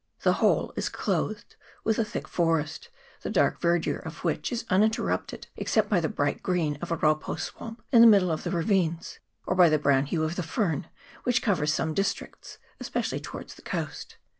[0.21, 0.95] The whole is CHAP.
[0.95, 1.57] XIV.] FORESTS.
[1.83, 2.89] 223 clothed with a thick forest,
[3.21, 7.35] the dark verdure of which is uninterrupted, except by the bright green of a raupo
[7.39, 10.87] swamp in the bottom of the ravines, or by the brown hue of the fern,
[11.23, 14.17] which covers some districts, especially towards the coast.